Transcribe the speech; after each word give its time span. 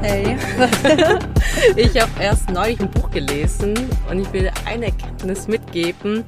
Hey. 0.00 0.36
ich 1.76 2.00
habe 2.00 2.22
erst 2.22 2.48
neulich 2.50 2.78
ein 2.78 2.90
Buch 2.90 3.10
gelesen 3.10 3.74
und 4.08 4.20
ich 4.20 4.32
will 4.32 4.50
eine 4.64 4.86
Erkenntnis 4.86 5.48
mitgeben, 5.48 6.24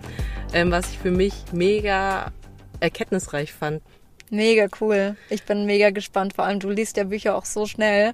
ähm, 0.52 0.72
was 0.72 0.90
ich 0.90 0.98
für 0.98 1.12
mich 1.12 1.34
mega 1.52 2.32
erkenntnisreich 2.80 3.52
fand. 3.52 3.80
Mega 4.28 4.66
cool. 4.80 5.16
Ich 5.28 5.44
bin 5.44 5.66
mega 5.66 5.90
gespannt. 5.90 6.34
Vor 6.34 6.44
allem, 6.44 6.58
du 6.58 6.70
liest 6.70 6.96
ja 6.96 7.04
Bücher 7.04 7.36
auch 7.36 7.44
so 7.44 7.66
schnell. 7.66 8.12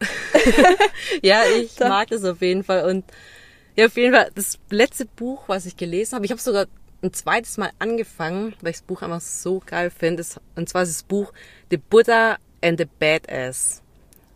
ja, 1.22 1.42
ich 1.60 1.74
da. 1.76 1.88
mag 1.88 2.08
das 2.08 2.24
auf 2.24 2.40
jeden 2.40 2.64
Fall. 2.64 2.84
Und 2.90 3.04
ja, 3.76 3.86
auf 3.86 3.96
jeden 3.96 4.12
Fall, 4.12 4.30
das 4.34 4.58
letzte 4.70 5.06
Buch, 5.06 5.44
was 5.46 5.66
ich 5.66 5.76
gelesen 5.76 6.16
habe, 6.16 6.24
ich 6.24 6.32
habe 6.32 6.40
sogar 6.40 6.66
ein 7.02 7.12
zweites 7.12 7.56
Mal 7.56 7.70
angefangen, 7.78 8.54
weil 8.62 8.70
ich 8.70 8.78
das 8.78 8.82
Buch 8.82 9.02
einfach 9.02 9.20
so 9.20 9.62
geil 9.64 9.90
finde. 9.90 10.24
Und 10.56 10.68
zwar 10.68 10.82
ist 10.82 10.96
das 10.96 11.02
Buch 11.04 11.32
The 11.70 11.76
Buddha 11.76 12.38
and 12.60 12.80
the 12.80 12.86
Badass. 12.98 13.82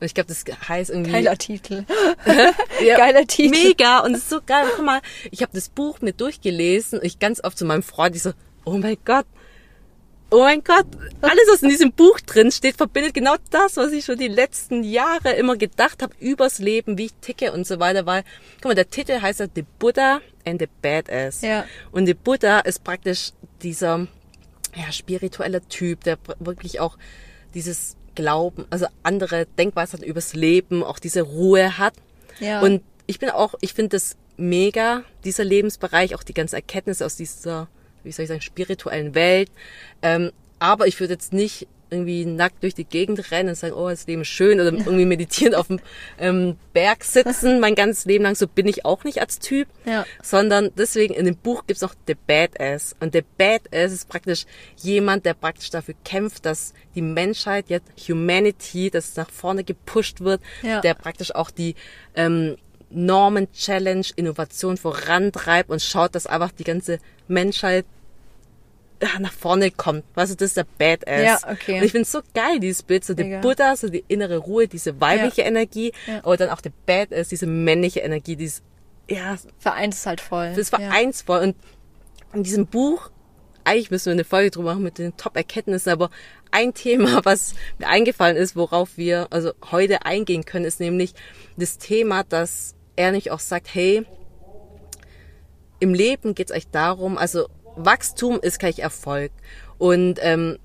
Und 0.02 0.06
ich 0.06 0.15
glaube, 0.15 0.27
das 0.27 0.45
heißt 0.69 0.91
irgendwie. 0.91 1.12
Geiler 1.12 1.38
Titel. 1.38 1.84
ja, 2.84 2.97
Geiler 2.97 3.24
Titel. 3.24 3.51
Mega. 3.51 4.01
Und 4.01 4.15
es 4.15 4.23
ist 4.23 4.30
so 4.30 4.41
geil. 4.45 4.66
Guck 4.75 4.84
mal, 4.84 5.01
ich 5.31 5.42
habe 5.42 5.53
das 5.55 5.69
Buch 5.69 6.00
mir 6.00 6.12
durchgelesen 6.12 6.98
und 6.98 7.05
ich 7.05 7.20
ganz 7.20 7.42
oft 7.45 7.56
zu 7.56 7.64
meinem 7.64 7.84
Freund, 7.84 8.17
ich 8.17 8.25
so, 8.25 8.33
oh 8.64 8.78
mein 8.78 8.97
Gott, 9.05 9.27
oh 10.33 10.41
mein 10.41 10.64
Gott, 10.64 10.86
alles, 11.20 11.45
was 11.53 11.62
in 11.62 11.69
diesem 11.69 11.92
Buch 11.92 12.19
drin 12.19 12.50
steht, 12.50 12.78
verbindet 12.78 13.14
genau 13.14 13.36
das, 13.50 13.77
was 13.77 13.92
ich 13.92 14.05
schon 14.05 14.19
die 14.19 14.27
letzten 14.27 14.83
Jahre 14.83 15.34
immer 15.34 15.56
gedacht 15.56 16.03
habe 16.03 16.17
übers 16.19 16.58
Leben, 16.58 16.98
wie 16.98 17.05
ich 17.05 17.14
ticke 17.20 17.53
und 17.53 17.64
so 17.64 17.78
weiter. 17.78 18.05
Weil, 18.05 18.25
guck 18.56 18.70
mal, 18.70 18.75
der 18.75 18.91
Titel 18.91 19.20
heißt 19.20 19.39
ja 19.39 19.47
The 19.55 19.64
Buddha 19.78 20.20
and 20.45 20.61
the 20.61 20.69
Badass. 20.83 21.42
Ja. 21.42 21.64
Und 21.92 22.06
The 22.06 22.14
Buddha 22.14 22.58
ist 22.58 22.83
praktisch 22.83 23.30
dieser 23.62 24.08
ja, 24.75 24.91
spirituelle 24.91 25.61
Typ, 25.69 26.03
der 26.03 26.19
wirklich 26.41 26.80
auch 26.80 26.98
dieses 27.55 27.97
Glauben, 28.14 28.67
also 28.70 28.86
andere 29.03 29.47
Denkweisen 29.58 30.03
übers 30.03 30.34
Leben, 30.34 30.83
auch 30.83 30.98
diese 30.98 31.22
Ruhe 31.22 31.78
hat. 31.78 31.95
Ja. 32.41 32.61
Und 32.61 32.83
ich 33.06 33.19
bin 33.19 33.31
auch, 33.31 33.55
ich 33.61 33.75
finde 33.75 33.97
das 33.97 34.17
mega, 34.36 35.05
dieser 35.25 35.45
Lebensbereich, 35.45 36.14
auch 36.14 36.23
die 36.23 36.34
ganzen 36.34 36.56
Erkenntnisse 36.56 37.06
aus 37.06 37.17
dieser, 37.17 37.69
wie 38.05 38.12
soll 38.12 38.25
ich 38.25 38.28
sagen, 38.28 38.41
spirituellen 38.41 39.14
Welt. 39.14 39.50
Ähm, 40.03 40.33
aber 40.58 40.86
ich 40.86 41.00
würde 41.00 41.14
jetzt 41.14 41.33
nicht 41.33 41.67
irgendwie 41.93 42.25
nackt 42.25 42.62
durch 42.62 42.75
die 42.75 42.85
Gegend 42.85 43.31
rennen 43.31 43.51
und 43.51 43.55
sagen, 43.55 43.75
oh, 43.75 43.89
das 43.89 44.07
Leben 44.07 44.23
ist 44.23 44.29
schön 44.29 44.61
oder 44.61 44.73
irgendwie 44.73 45.05
meditieren 45.05 45.55
auf 45.55 45.69
dem 45.69 45.81
ähm, 46.19 46.57
Berg 46.73 47.05
sitzen, 47.05 47.61
mein 47.61 47.75
ganzes 47.75 48.07
Leben 48.07 48.25
lang. 48.25 48.35
So 48.35 48.48
bin 48.48 48.67
ich 48.67 48.85
auch 48.85 49.05
nicht 49.05 49.21
als 49.21 49.39
Typ. 49.39 49.69
Ja. 49.85 50.05
Sondern 50.23 50.70
deswegen 50.77 51.15
in 51.15 51.27
dem 51.27 51.37
Buch 51.37 51.65
gibt's 51.67 51.83
noch 51.83 51.95
The 52.07 52.17
Badass. 52.27 52.97
Und 53.01 53.13
The 53.13 53.23
Badass 53.39 53.93
ist 53.93 54.09
praktisch 54.09 54.47
jemand, 54.79 55.27
der 55.27 55.35
praktisch 55.35 55.70
dafür 55.70 55.95
kämpft, 56.05 56.47
dass 56.47 56.73
die 56.95 57.03
Menschheit, 57.03 57.67
jetzt 57.69 57.91
Humanity, 58.09 58.91
dass 58.91 59.17
nach 59.17 59.31
vorne 59.31 59.63
gepusht 59.63 60.20
wird, 60.20 60.41
ja. 60.63 60.81
der 60.81 60.95
praktisch 60.95 61.35
auch 61.35 61.51
die 61.51 61.75
ähm, 62.15 62.57
Normen 62.91 63.51
Challenge, 63.53 64.07
Innovation 64.17 64.77
vorantreibt 64.77 65.70
und 65.70 65.83
schaut, 65.83 66.15
dass 66.15 66.27
einfach 66.27 66.53
die 66.53 66.65
ganze 66.65 66.98
Menschheit 67.29 67.87
nach 69.18 69.33
vorne 69.33 69.70
kommt. 69.70 70.05
Weißt 70.14 70.33
du, 70.33 70.36
das 70.36 70.48
ist 70.48 70.57
der 70.57 70.67
Badass. 70.79 71.23
Ja, 71.23 71.39
okay. 71.51 71.79
Und 71.79 71.85
ich 71.85 71.92
finde 71.92 72.08
so 72.08 72.20
geil, 72.35 72.61
dieses 72.61 72.83
Bild, 72.83 73.05
so 73.05 73.14
der 73.14 73.40
Buddha, 73.40 73.77
so 73.77 73.89
die 73.89 74.05
innere 74.08 74.39
Ruhe, 74.39 74.68
diese 74.68 75.01
weibliche 75.01 75.42
ja. 75.42 75.48
Energie, 75.48 75.92
ja. 76.07 76.18
aber 76.18 76.36
dann 76.36 76.51
auch 76.51 76.61
der 76.61 76.73
Badass, 76.86 77.29
diese 77.29 77.46
männliche 77.46 78.01
Energie, 78.01 78.36
dieses, 78.36 78.63
ja. 79.08 79.36
Vereint 79.58 79.95
es 79.95 80.07
halt 80.07 80.20
voll. 80.20 80.52
Das 80.55 80.70
vereint 80.70 81.17
ja. 81.17 81.23
voll. 81.24 81.40
Und 81.40 81.57
in 82.33 82.42
diesem 82.42 82.67
Buch, 82.67 83.11
eigentlich 83.64 83.90
müssen 83.90 84.07
wir 84.07 84.13
eine 84.13 84.24
Folge 84.24 84.51
drüber 84.51 84.70
machen 84.70 84.85
mit 84.85 84.98
den 84.98 85.17
Top-Erkenntnissen, 85.17 85.90
aber 85.90 86.11
ein 86.51 86.74
Thema, 86.74 87.20
was 87.24 87.55
mir 87.79 87.89
eingefallen 87.89 88.36
ist, 88.36 88.57
worauf 88.57 88.96
wir 88.96 89.29
also 89.30 89.52
heute 89.70 90.05
eingehen 90.05 90.45
können, 90.45 90.64
ist 90.64 90.80
nämlich 90.80 91.14
das 91.57 91.79
Thema, 91.79 92.24
dass 92.24 92.74
er 92.96 93.13
nicht 93.13 93.30
auch 93.30 93.40
sagt, 93.40 93.69
hey, 93.73 94.05
im 95.80 95.95
Leben 95.95 96.34
geht 96.34 96.48
es 96.48 96.52
eigentlich 96.52 96.70
darum, 96.70 97.19
also 97.19 97.48
Wachstum 97.77 98.38
ist 98.40 98.58
gleich 98.58 98.78
Erfolg. 98.78 99.33
Und 99.78 100.18
ähm, 100.22 100.58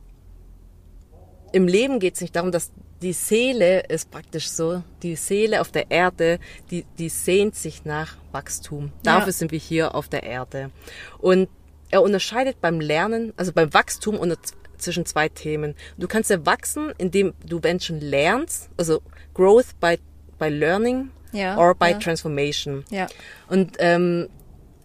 im 1.51 1.67
Leben 1.67 1.99
geht 1.99 2.15
es 2.15 2.21
nicht 2.21 2.35
darum, 2.35 2.51
dass 2.51 2.71
die 3.01 3.13
Seele 3.13 3.81
ist 3.81 4.09
praktisch 4.09 4.49
so, 4.49 4.83
die 5.03 5.15
Seele 5.15 5.61
auf 5.61 5.71
der 5.71 5.91
Erde, 5.91 6.39
die, 6.71 6.85
die 6.97 7.09
sehnt 7.09 7.55
sich 7.55 7.85
nach 7.85 8.17
Wachstum. 8.31 8.91
Dafür 9.03 9.27
ja. 9.27 9.33
sind 9.33 9.51
wir 9.51 9.59
hier 9.59 9.95
auf 9.95 10.07
der 10.07 10.23
Erde. 10.23 10.71
Und 11.19 11.47
er 11.89 12.01
unterscheidet 12.01 12.59
beim 12.59 12.79
Lernen, 12.79 13.33
also 13.37 13.53
beim 13.53 13.73
Wachstum 13.73 14.17
unter, 14.17 14.37
zwischen 14.77 15.05
zwei 15.05 15.29
Themen. 15.29 15.75
Du 15.97 16.07
kannst 16.07 16.29
ja 16.29 16.45
wachsen, 16.45 16.91
indem 16.97 17.33
du 17.45 17.59
Menschen 17.59 18.01
lernst, 18.01 18.69
also 18.77 19.01
Growth 19.33 19.79
by, 19.79 19.99
by 20.39 20.49
Learning 20.49 21.11
ja, 21.31 21.57
or 21.57 21.75
by 21.75 21.91
ja. 21.91 21.99
Transformation. 21.99 22.83
Ja. 22.89 23.07
Und 23.47 23.77
ähm, 23.79 24.27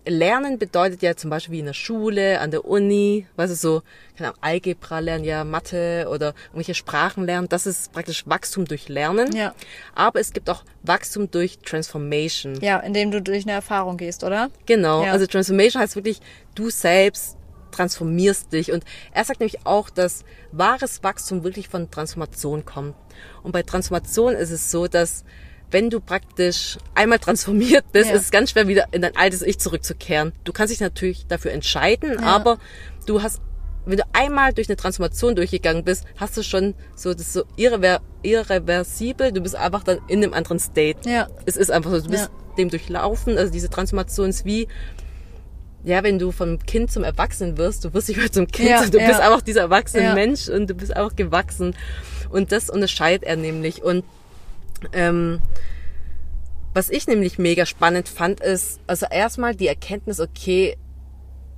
Lernen 0.04 0.58
bedeutet 0.58 1.02
ja 1.02 1.16
zum 1.16 1.30
Beispiel 1.30 1.54
wie 1.54 1.58
in 1.60 1.66
der 1.66 1.74
Schule, 1.74 2.40
an 2.40 2.50
der 2.50 2.64
Uni, 2.64 3.26
was 3.36 3.50
ist 3.50 3.60
so, 3.60 3.82
keine 4.16 4.30
Ahnung, 4.30 4.38
Algebra 4.42 4.98
lernen, 4.98 5.24
ja, 5.24 5.44
Mathe 5.44 6.06
oder 6.10 6.34
irgendwelche 6.46 6.74
Sprachen 6.74 7.24
lernen. 7.24 7.48
Das 7.48 7.66
ist 7.66 7.92
praktisch 7.92 8.26
Wachstum 8.26 8.64
durch 8.64 8.88
Lernen. 8.88 9.34
Ja. 9.34 9.54
Aber 9.94 10.18
es 10.18 10.32
gibt 10.32 10.50
auch 10.50 10.64
Wachstum 10.82 11.30
durch 11.30 11.58
Transformation. 11.58 12.60
Ja, 12.60 12.78
indem 12.80 13.12
du 13.12 13.22
durch 13.22 13.44
eine 13.44 13.52
Erfahrung 13.52 13.96
gehst, 13.96 14.24
oder? 14.24 14.50
Genau. 14.66 15.04
Ja. 15.04 15.12
Also 15.12 15.26
Transformation 15.26 15.80
heißt 15.80 15.94
wirklich, 15.94 16.20
du 16.54 16.70
selbst 16.70 17.36
transformierst 17.70 18.52
dich. 18.52 18.72
Und 18.72 18.84
er 19.12 19.24
sagt 19.24 19.40
nämlich 19.40 19.64
auch, 19.66 19.90
dass 19.90 20.24
wahres 20.50 21.02
Wachstum 21.02 21.44
wirklich 21.44 21.69
von 21.69 21.90
Transformation 21.90 22.64
kommt. 22.64 22.94
Und 23.42 23.52
bei 23.52 23.62
Transformation 23.62 24.34
ist 24.34 24.50
es 24.50 24.70
so, 24.70 24.88
dass 24.88 25.24
wenn 25.72 25.90
du 25.90 26.00
praktisch 26.00 26.78
einmal 26.94 27.18
transformiert 27.18 27.84
bist, 27.92 28.10
ja. 28.10 28.16
ist 28.16 28.22
es 28.22 28.30
ganz 28.30 28.50
schwer 28.50 28.68
wieder 28.68 28.86
in 28.92 29.02
dein 29.02 29.16
altes 29.16 29.42
Ich 29.42 29.58
zurückzukehren. 29.58 30.32
Du 30.44 30.52
kannst 30.52 30.72
dich 30.72 30.80
natürlich 30.80 31.26
dafür 31.26 31.52
entscheiden, 31.52 32.18
ja. 32.20 32.20
aber 32.20 32.58
du 33.06 33.22
hast, 33.22 33.40
wenn 33.86 33.96
du 33.96 34.04
einmal 34.12 34.52
durch 34.52 34.68
eine 34.68 34.76
Transformation 34.76 35.34
durchgegangen 35.34 35.82
bist, 35.82 36.04
hast 36.16 36.36
du 36.36 36.42
schon 36.42 36.74
so 36.94 37.14
das 37.14 37.32
so 37.32 37.44
irrever 37.56 38.00
irreversibel. 38.22 39.32
Du 39.32 39.40
bist 39.40 39.56
einfach 39.56 39.82
dann 39.82 39.98
in 40.06 40.22
einem 40.22 40.34
anderen 40.34 40.60
State. 40.60 41.08
Ja. 41.08 41.28
Es 41.46 41.56
ist 41.56 41.70
einfach 41.70 41.90
so, 41.90 42.00
du 42.02 42.10
bist 42.10 42.30
dem 42.58 42.68
durchlaufen. 42.68 43.36
Also 43.38 43.52
diese 43.52 43.70
Transformation 43.70 44.28
ist 44.30 44.44
wie 44.44 44.68
ja, 45.84 46.04
wenn 46.04 46.20
du 46.20 46.30
vom 46.30 46.60
Kind 46.60 46.92
zum 46.92 47.02
Erwachsenen 47.02 47.56
wirst, 47.56 47.84
du 47.84 47.92
wirst 47.92 48.08
nicht 48.08 48.18
mehr 48.18 48.30
zum 48.30 48.46
Kind, 48.46 48.68
ja, 48.68 48.86
du 48.86 49.00
ja. 49.00 49.08
bist 49.08 49.20
einfach 49.20 49.42
dieser 49.42 49.62
erwachsene 49.62 50.04
ja. 50.04 50.14
Mensch 50.14 50.48
und 50.48 50.70
du 50.70 50.74
bist 50.74 50.94
auch 50.96 51.16
gewachsen. 51.16 51.74
Und 52.30 52.52
das 52.52 52.70
unterscheidet 52.70 53.24
er 53.24 53.34
nämlich. 53.34 53.82
Und 53.82 54.04
ähm, 54.93 55.41
was 56.75 56.88
ich 56.91 57.06
nämlich 57.06 57.38
mega 57.38 57.66
spannend 57.66 58.09
fand, 58.09 58.41
ist, 58.41 58.81
also 58.87 59.06
erstmal 59.10 59.54
die 59.54 59.66
Erkenntnis, 59.69 60.20
okay, 60.20 60.76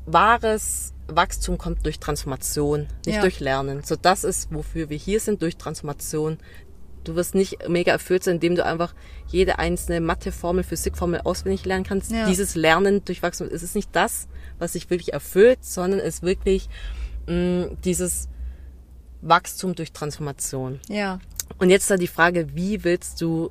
wahres 0.06 0.92
Wachstum 1.06 1.58
kommt 1.58 1.84
durch 1.84 1.98
Transformation, 2.00 2.86
nicht 3.06 3.16
Ja. 3.16 3.20
durch 3.20 3.40
Lernen. 3.40 3.82
So 3.84 3.96
das 3.96 4.24
ist, 4.24 4.52
wofür 4.52 4.88
wir 4.90 4.96
hier 4.96 5.20
sind, 5.20 5.42
durch 5.42 5.56
Transformation. 5.56 6.38
Du 7.04 7.14
wirst 7.16 7.34
nicht 7.34 7.68
mega 7.68 7.92
erfüllt 7.92 8.24
sein, 8.24 8.36
indem 8.36 8.54
du 8.54 8.64
einfach 8.64 8.94
jede 9.28 9.58
einzelne 9.58 10.00
Matheformel, 10.00 10.64
Physikformel 10.64 11.20
auswendig 11.22 11.66
lernen 11.66 11.84
kannst. 11.84 12.10
Ja. 12.10 12.26
Dieses 12.26 12.54
Lernen 12.54 13.04
durch 13.04 13.22
Wachstum, 13.22 13.48
es 13.52 13.62
ist 13.62 13.74
nicht 13.74 13.90
das, 13.92 14.26
was 14.58 14.72
dich 14.72 14.88
wirklich 14.88 15.12
erfüllt, 15.12 15.62
sondern 15.62 16.00
es 16.00 16.16
ist 16.16 16.22
wirklich 16.22 16.68
mh, 17.28 17.76
dieses 17.84 18.28
Wachstum 19.20 19.74
durch 19.74 19.92
Transformation. 19.92 20.80
Ja, 20.88 21.18
Und 21.58 21.70
jetzt 21.70 21.90
da 21.90 21.96
die 21.96 22.08
Frage, 22.08 22.54
wie 22.54 22.84
willst 22.84 23.20
du, 23.20 23.50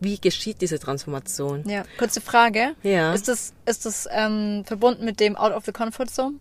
wie 0.00 0.18
geschieht 0.18 0.60
diese 0.60 0.78
Transformation? 0.78 1.62
ja. 1.68 1.84
Kurze 1.98 2.20
Frage. 2.20 2.74
Ja. 2.82 3.14
Ist 3.14 3.28
das, 3.28 3.54
ist 3.66 3.86
das 3.86 4.08
ähm, 4.10 4.64
verbunden 4.64 5.04
mit 5.04 5.20
dem 5.20 5.36
Out 5.36 5.52
of 5.52 5.64
the 5.64 5.72
Comfort 5.72 6.06
Zone? 6.06 6.36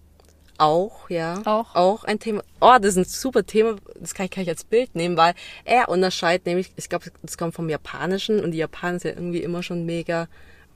Auch, 0.57 1.09
ja. 1.09 1.41
Auch? 1.45 1.75
Auch 1.75 2.03
ein 2.03 2.19
Thema. 2.19 2.43
Oh, 2.59 2.75
das 2.79 2.91
ist 2.91 2.97
ein 2.97 3.05
super 3.05 3.45
Thema. 3.45 3.77
Das 3.99 4.13
kann 4.13 4.25
ich, 4.25 4.31
kann 4.31 4.43
ich 4.43 4.49
als 4.49 4.63
Bild 4.63 4.95
nehmen, 4.95 5.17
weil 5.17 5.33
er 5.65 5.89
unterscheidet 5.89 6.45
nämlich, 6.45 6.71
ich 6.75 6.87
glaube, 6.87 7.11
das 7.23 7.37
kommt 7.37 7.55
vom 7.55 7.67
Japanischen 7.67 8.39
und 8.39 8.51
die 8.51 8.59
Japaner 8.59 8.99
sind 8.99 9.11
ja 9.11 9.17
irgendwie 9.17 9.41
immer 9.41 9.63
schon 9.63 9.85
mega 9.85 10.27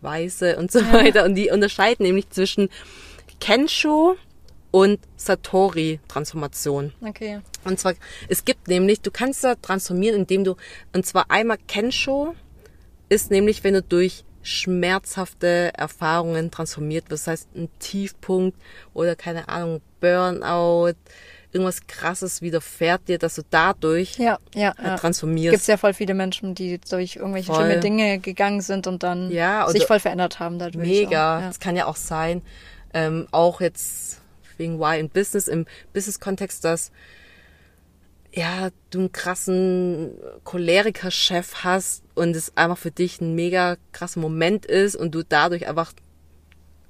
weise 0.01 0.57
und 0.57 0.71
so 0.71 0.79
weiter. 0.91 1.23
Und 1.25 1.35
die 1.35 1.51
unterscheiden 1.51 2.03
nämlich 2.03 2.29
zwischen 2.29 2.69
Kensho 3.39 4.15
und 4.75 4.99
Satori-Transformation. 5.15 6.91
Okay. 7.01 7.39
Und 7.63 7.79
zwar, 7.79 7.93
es 8.27 8.43
gibt 8.43 8.67
nämlich, 8.67 8.99
du 8.99 9.09
kannst 9.09 9.41
da 9.45 9.55
transformieren, 9.55 10.17
indem 10.19 10.43
du, 10.43 10.57
und 10.91 11.05
zwar 11.05 11.31
einmal 11.31 11.57
Kensho 11.65 12.35
ist 13.07 13.31
nämlich, 13.31 13.63
wenn 13.63 13.75
du 13.75 13.81
durch 13.81 14.25
schmerzhafte 14.41 15.71
Erfahrungen 15.77 16.51
transformiert 16.51 17.09
wirst. 17.09 17.25
Das 17.25 17.31
heißt, 17.31 17.55
ein 17.55 17.69
Tiefpunkt 17.79 18.57
oder 18.93 19.15
keine 19.15 19.47
Ahnung, 19.47 19.79
Burnout, 20.01 20.97
irgendwas 21.53 21.87
krasses 21.87 22.41
widerfährt 22.41 23.07
dir, 23.07 23.17
dass 23.17 23.35
du 23.35 23.43
dadurch 23.49 24.17
Ja, 24.17 24.39
ja, 24.53 24.73
äh, 24.77 24.87
ja. 24.87 24.97
transformierst. 24.97 25.53
Gibt 25.53 25.67
ja 25.67 25.77
voll 25.77 25.93
viele 25.93 26.13
Menschen, 26.15 26.53
die 26.53 26.81
durch 26.81 27.15
irgendwelche 27.15 27.53
Voll. 27.53 27.63
schlimme 27.63 27.79
Dinge 27.79 28.19
gegangen 28.19 28.59
sind 28.59 28.87
und 28.87 29.03
dann 29.03 29.31
Ja, 29.31 29.69
sich 29.69 29.85
voll 29.85 30.01
verändert 30.01 30.41
haben 30.41 30.59
dadurch. 30.59 30.85
Mega. 30.85 31.37
So. 31.37 31.41
Ja. 31.43 31.47
Das 31.47 31.61
kann 31.61 31.77
ja 31.77 31.85
auch 31.85 31.95
sein, 31.95 32.41
ähm, 32.93 33.29
auch 33.31 33.61
jetzt 33.61 34.21
wegen 34.57 34.79
Why 34.79 34.99
in 34.99 35.09
Business, 35.09 35.47
im 35.47 35.65
Business-Kontext, 35.93 36.63
dass 36.63 36.91
ja, 38.33 38.69
du 38.89 38.99
einen 38.99 39.11
krassen 39.13 40.11
Choleriker-Chef 40.43 41.63
hast 41.63 42.03
und 42.15 42.35
es 42.35 42.55
einfach 42.57 42.77
für 42.77 42.91
dich 42.91 43.21
ein 43.21 43.33
mega 43.33 43.77
krasser 43.93 44.19
Moment 44.19 44.65
ist 44.65 44.95
und 44.95 45.15
du 45.15 45.23
dadurch 45.23 45.67
einfach 45.67 45.93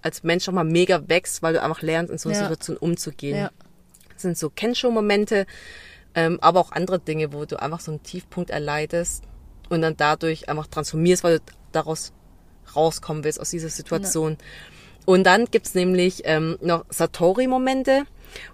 als 0.02 0.24
Mensch 0.24 0.48
nochmal 0.48 0.66
mega 0.66 1.08
wächst, 1.08 1.44
weil 1.44 1.54
du 1.54 1.62
einfach 1.62 1.82
lernst, 1.82 2.12
in 2.12 2.18
so 2.18 2.30
einer 2.30 2.38
Ja. 2.38 2.44
Situation 2.44 2.78
umzugehen. 2.78 3.38
Ja. 3.38 3.52
Das 4.14 4.24
sind 4.24 4.38
so 4.38 4.50
Kenshow-Momente, 4.50 5.46
ähm, 6.16 6.40
aber 6.42 6.60
auch 6.60 6.72
andere 6.72 7.00
Dinge, 7.00 7.32
wo 7.32 7.46
du 7.46 7.62
einfach 7.62 7.80
so 7.80 7.92
einen 7.92 8.02
Tiefpunkt 8.02 8.50
erleidest 8.50 9.24
und 9.70 9.82
dann 9.82 9.98
dadurch 9.98 10.50
einfach 10.50 10.68
transformierst, 10.68 11.24
weil 11.24 11.40
du 11.40 11.46
daraus 11.72 12.12
rauskommen 12.76 13.24
willst 13.24 13.40
aus 13.40 13.52
dieser 13.52 13.70
Situation. 13.70 14.38
Und 15.06 15.24
dann 15.26 15.46
gibt's 15.46 15.76
nämlich 15.76 16.24
ähm, 16.26 16.58
noch 16.62 16.86
Satori-Momente. 16.90 18.04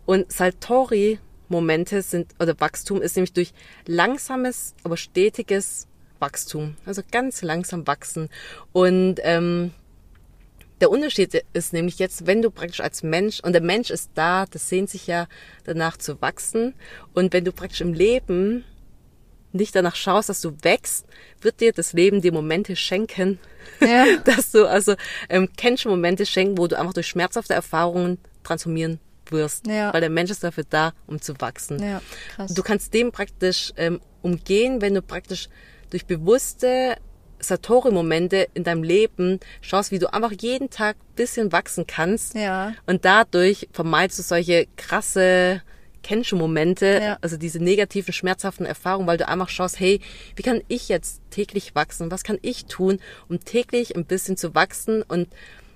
Und 0.05 0.31
Satori-Momente 0.31 2.01
sind, 2.01 2.33
oder 2.39 2.59
Wachstum 2.59 3.01
ist 3.01 3.15
nämlich 3.15 3.33
durch 3.33 3.53
langsames, 3.85 4.75
aber 4.83 4.97
stetiges 4.97 5.87
Wachstum. 6.19 6.75
Also 6.85 7.01
ganz 7.11 7.41
langsam 7.41 7.87
wachsen. 7.87 8.29
Und 8.71 9.15
ähm, 9.23 9.71
der 10.81 10.89
Unterschied 10.89 11.43
ist 11.53 11.73
nämlich 11.73 11.99
jetzt, 11.99 12.25
wenn 12.25 12.41
du 12.41 12.49
praktisch 12.49 12.81
als 12.81 13.03
Mensch, 13.03 13.39
und 13.41 13.53
der 13.53 13.61
Mensch 13.61 13.91
ist 13.91 14.11
da, 14.15 14.45
das 14.45 14.67
sehnt 14.67 14.89
sich 14.89 15.07
ja 15.07 15.27
danach 15.63 15.97
zu 15.97 16.21
wachsen. 16.21 16.73
Und 17.13 17.33
wenn 17.33 17.45
du 17.45 17.51
praktisch 17.51 17.81
im 17.81 17.93
Leben 17.93 18.63
nicht 19.53 19.75
danach 19.75 19.95
schaust, 19.95 20.29
dass 20.29 20.41
du 20.41 20.55
wächst, 20.61 21.05
wird 21.41 21.59
dir 21.59 21.73
das 21.73 21.93
Leben 21.93 22.21
dir 22.21 22.31
Momente 22.31 22.75
schenken, 22.75 23.39
Ja. 23.79 24.05
dass 24.25 24.51
du 24.51 24.65
also 24.67 24.95
ähm, 25.29 25.49
kennst 25.57 25.85
Momente 25.85 26.25
schenken, 26.25 26.57
wo 26.57 26.67
du 26.67 26.77
einfach 26.77 26.93
durch 26.93 27.07
schmerzhafte 27.07 27.53
Erfahrungen 27.53 28.17
transformieren 28.43 28.99
wirst. 29.29 29.67
Ja. 29.67 29.93
Weil 29.93 30.01
der 30.01 30.09
Mensch 30.09 30.31
ist 30.31 30.43
dafür 30.43 30.65
da, 30.69 30.93
um 31.07 31.21
zu 31.21 31.39
wachsen. 31.39 31.81
Ja, 31.81 32.01
krass. 32.35 32.53
Du 32.53 32.63
kannst 32.63 32.93
dem 32.93 33.11
praktisch 33.11 33.71
ähm, 33.77 34.01
umgehen, 34.21 34.81
wenn 34.81 34.93
du 34.93 35.01
praktisch 35.01 35.47
durch 35.89 36.05
bewusste 36.05 36.97
Satori-Momente 37.39 38.47
in 38.53 38.63
deinem 38.63 38.83
Leben 38.83 39.39
schaust, 39.61 39.91
wie 39.91 39.99
du 39.99 40.13
einfach 40.13 40.31
jeden 40.31 40.69
Tag 40.69 40.95
bisschen 41.15 41.51
wachsen 41.51 41.87
kannst. 41.87 42.35
Ja. 42.35 42.73
Und 42.85 43.03
dadurch 43.05 43.67
vermeidest 43.73 44.19
du 44.19 44.23
solche 44.23 44.67
krasse 44.77 45.61
Kensho-Momente, 46.03 46.99
Ja. 47.01 47.17
also 47.21 47.37
diese 47.37 47.59
negativen, 47.59 48.13
schmerzhaften 48.13 48.65
Erfahrungen, 48.65 49.07
weil 49.07 49.17
du 49.17 49.27
einfach 49.27 49.49
schaust, 49.49 49.79
hey, 49.79 49.99
wie 50.35 50.43
kann 50.43 50.61
ich 50.67 50.89
jetzt 50.89 51.21
täglich 51.29 51.75
wachsen? 51.75 52.11
Was 52.11 52.23
kann 52.23 52.37
ich 52.41 52.65
tun, 52.65 52.99
um 53.29 53.39
täglich 53.43 53.95
ein 53.95 54.05
bisschen 54.05 54.37
zu 54.37 54.53
wachsen? 54.55 55.01
Und 55.03 55.27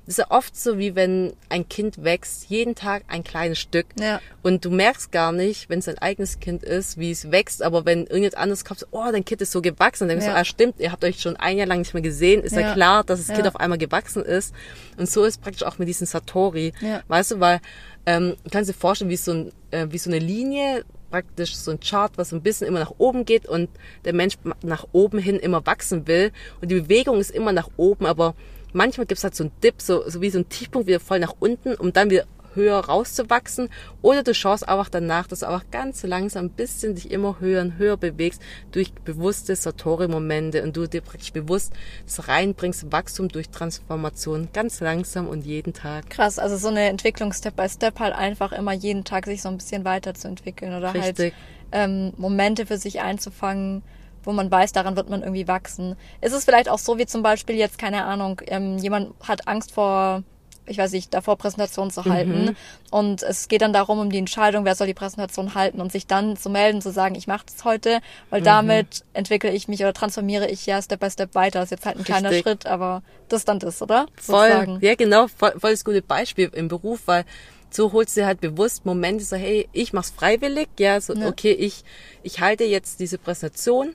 es 0.08 0.10
ist 0.10 0.18
ja 0.20 0.30
oft 0.30 0.56
so, 0.56 0.78
wie 0.78 0.94
wenn 0.96 1.34
ein 1.50 1.68
Kind 1.68 2.04
wächst, 2.04 2.46
jeden 2.48 2.76
Tag 2.76 3.06
ein 3.08 3.24
kleines 3.24 3.58
Stück. 3.58 3.88
Ja. 4.00 4.22
Und 4.44 4.64
du 4.64 4.70
merkst 4.70 5.12
gar 5.12 5.32
nicht, 5.32 5.68
wenn 5.68 5.80
es 5.80 5.86
dein 5.86 5.98
eigenes 5.98 6.40
Kind 6.40 6.62
ist, 6.64 7.00
wie 7.00 7.10
es 7.10 7.32
wächst, 7.32 7.64
aber 7.64 7.86
wenn 7.86 8.06
irgendetwas 8.06 8.40
anderes 8.40 8.66
kommt, 8.66 8.86
oh, 8.92 9.04
dein 9.12 9.26
Kind 9.26 9.42
ist 9.42 9.52
so 9.52 9.64
gewachsen, 9.64 10.02
dann 10.08 10.10
denkst 10.10 10.28
Ja. 10.28 10.34
du, 10.34 10.40
ah, 10.40 10.46
stimmt, 10.46 10.80
ihr 10.80 10.92
habt 10.92 11.04
euch 11.04 11.20
schon 11.22 11.38
ein 11.38 11.58
Jahr 11.58 11.66
lang 11.66 11.80
nicht 11.80 11.96
mehr 11.96 12.04
gesehen, 12.04 12.44
ist 12.44 12.54
ja, 12.54 12.62
Ja. 12.62 12.74
klar, 12.74 13.04
dass 13.04 13.26
das. 13.26 13.36
Kind 13.36 13.48
auf 13.48 13.56
einmal 13.56 13.80
gewachsen 13.80 14.22
ist. 14.24 14.54
Und 14.98 15.10
so 15.10 15.24
ist 15.24 15.42
praktisch 15.42 15.64
auch 15.64 15.80
mit 15.80 15.88
diesen 15.88 16.06
Satori. 16.06 16.72
Weißt 17.08 17.32
du, 17.32 17.40
weil, 17.40 17.60
ähm, 18.06 18.36
du 18.44 18.50
kannst 18.50 18.70
dir 18.70 18.74
vorstellen, 18.74 19.10
wie 19.10 19.18
so, 19.18 19.32
ein, 19.32 19.52
äh, 19.72 19.88
wie 19.90 19.98
so 19.98 20.10
eine 20.10 20.20
Linie, 20.20 20.86
praktisch 21.10 21.56
so 21.56 21.72
ein 21.72 21.80
Chart, 21.80 22.12
was 22.18 22.34
ein 22.34 22.42
bisschen 22.42 22.68
immer 22.68 22.80
nach 22.80 22.94
oben 22.98 23.26
geht 23.26 23.48
und 23.48 23.70
der 24.04 24.14
Mensch 24.14 24.36
nach 24.62 24.86
oben 24.92 25.20
hin 25.20 25.38
immer 25.38 25.66
wachsen 25.66 26.08
will. 26.08 26.32
Und 26.62 26.70
die 26.70 26.76
Bewegung 26.82 27.20
ist 27.20 27.32
immer 27.32 27.54
nach 27.54 27.70
oben, 27.78 28.06
aber 28.06 28.36
manchmal 28.74 29.08
gibt's 29.08 29.24
halt 29.24 29.36
so 29.36 29.46
einen 29.46 29.54
Dip, 29.64 29.82
so, 29.82 30.08
so 30.10 30.22
wie 30.22 30.30
so 30.30 30.40
ein 30.40 30.50
Tiefpunkt 30.50 30.88
wieder 30.88 31.00
voll 31.00 31.20
nach 31.20 31.36
unten, 31.40 31.76
um 31.76 31.94
dann 31.94 32.10
wieder 32.10 32.26
höher 32.56 32.80
rauszuwachsen. 32.80 33.70
Oder 34.02 34.24
du 34.24 34.34
schaust 34.34 34.68
einfach 34.68 34.90
danach, 34.90 35.28
dass 35.28 35.40
du 35.40 35.48
einfach 35.48 35.66
ganz 35.72 36.04
langsam 36.04 36.46
ein 36.46 36.50
bisschen 36.50 36.96
dich 36.96 37.12
immer 37.12 37.40
höher 37.40 37.62
und 37.62 37.78
höher 37.78 37.98
bewegst 37.98 38.42
durch 38.72 38.94
bewusste 38.94 39.56
Satori-Momente 39.56 40.64
und 40.64 40.76
du 40.76 40.88
dir 40.88 41.02
praktisch 41.02 41.34
bewusst 41.34 41.74
das 42.06 42.28
reinbringst, 42.28 42.92
Wachstum 42.92 43.28
durch 43.30 43.50
Transformation, 43.50 44.50
ganz 44.54 44.80
langsam 44.80 45.28
und 45.28 45.46
jeden 45.46 45.74
Tag. 45.74 46.10
Krass, 46.10 46.40
also 46.40 46.58
so 46.58 46.70
eine 46.70 46.86
Entwicklung 46.90 47.34
Step 47.34 47.56
by 47.56 47.70
Step 47.70 48.00
halt 48.00 48.16
einfach 48.16 48.52
immer 48.52 48.74
jeden 48.74 49.04
Tag 49.04 49.26
sich 49.26 49.42
so 49.42 49.50
ein 49.50 49.58
bisschen 49.58 49.86
weiterzuentwickeln 49.86 50.76
oder 50.76 50.94
halt 50.94 51.20
Richtig. 51.20 51.34
ähm, 51.72 52.14
Momente 52.18 52.66
für 52.66 52.78
sich 52.78 53.02
einzufangen, 53.02 53.84
wo 54.24 54.32
man 54.32 54.50
weiß, 54.50 54.72
daran 54.72 54.96
wird 54.96 55.10
man 55.10 55.22
irgendwie 55.22 55.48
wachsen. 55.48 55.96
Ist 56.22 56.34
es 56.34 56.46
vielleicht 56.46 56.70
auch 56.70 56.80
so 56.80 56.98
wie 56.98 57.06
zum 57.06 57.22
Beispiel 57.22 57.56
jetzt, 57.56 57.78
keine 57.78 58.06
Ahnung, 58.06 58.42
ähm, 58.48 58.78
jemand 58.78 59.14
hat 59.22 59.48
Angst 59.48 59.72
vor, 59.72 60.24
ich 60.68 60.78
weiß 60.78 60.92
nicht, 60.92 61.14
davor 61.14 61.38
Präsentation 61.38 61.92
zu 61.92 62.06
halten 62.06 62.56
und 62.92 63.24
es 63.24 63.48
geht 63.48 63.62
dann 63.62 63.74
darum, 63.74 64.00
um 64.00 64.10
die 64.10 64.18
Entscheidung, 64.18 64.66
wer 64.66 64.76
soll 64.76 64.88
die 64.88 64.94
Präsentation 64.94 65.54
halten 65.56 65.82
und 65.82 65.92
sich 65.92 66.08
dann 66.08 66.38
zu 66.38 66.50
melden, 66.50 66.82
zu 66.82 66.92
sagen, 66.92 67.16
ich 67.16 67.28
mache 67.28 67.46
das 67.46 67.64
heute, 67.66 68.00
weil 68.30 68.42
damit 68.42 69.04
entwickle 69.14 69.52
ich 69.52 69.68
mich 69.68 69.82
oder 69.82 69.94
transformiere 69.94 70.48
ich 70.50 70.66
ja 70.66 70.82
Step 70.82 71.00
by 71.00 71.10
Step 71.12 71.36
weiter. 71.36 71.60
Das 71.60 71.68
ist 71.68 71.72
jetzt 71.72 71.86
halt 71.86 71.98
ein 71.98 72.04
kleiner 72.04 72.30
Richtig. 72.30 72.44
Schritt, 72.44 72.66
aber 72.66 73.04
das 73.30 73.42
ist 73.42 73.48
dann 73.48 73.60
das, 73.60 73.82
oder? 73.82 74.08
Voll, 74.16 74.48
Sozusagen. 74.50 74.80
ja 74.82 74.96
genau, 74.96 75.28
voll, 75.28 75.54
voll 75.60 75.72
das 75.72 75.86
gute 75.86 76.02
Beispiel 76.02 76.50
im 76.54 76.68
Beruf, 76.68 77.02
weil 77.06 77.26
so 77.70 77.92
holst 77.92 78.16
du 78.16 78.26
halt 78.26 78.40
bewusst 78.42 78.86
Momente, 78.86 79.24
so 79.24 79.36
hey, 79.36 79.68
ich 79.74 79.92
mach's 79.94 80.12
freiwillig, 80.12 80.70
ja, 80.80 81.02
so 81.02 81.14
Ja. 81.14 81.28
okay, 81.28 81.52
ich 81.52 81.84
ich 82.24 82.40
halte 82.40 82.64
jetzt 82.64 83.00
diese 83.00 83.18
Präsentation, 83.18 83.94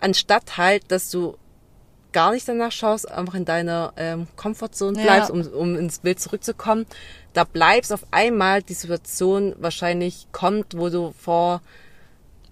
anstatt 0.00 0.56
halt, 0.56 0.90
dass 0.90 1.10
du 1.10 1.36
gar 2.12 2.32
nicht 2.32 2.48
danach 2.48 2.72
schaust, 2.72 3.10
einfach 3.10 3.34
in 3.34 3.44
deiner 3.44 3.92
ähm, 3.96 4.26
Comfortzone 4.36 4.98
Ja. 4.98 5.04
bleibst, 5.04 5.30
um, 5.30 5.42
um 5.52 5.76
ins 5.76 6.00
Bild 6.00 6.20
zurückzukommen, 6.20 6.86
da 7.32 7.44
bleibst 7.44 7.92
auf 7.92 8.04
einmal 8.10 8.62
die 8.62 8.74
Situation 8.74 9.54
wahrscheinlich 9.58 10.26
kommt, 10.32 10.76
wo 10.76 10.88
du 10.88 11.12
vor 11.18 11.60